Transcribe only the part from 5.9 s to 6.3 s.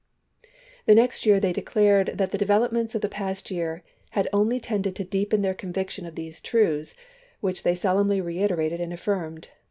of